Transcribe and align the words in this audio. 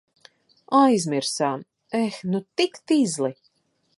Aizmirsām! 0.77 1.61
Eh, 2.01 2.17
nu 2.31 2.43
tik 2.61 2.83
tizli. 2.93 3.33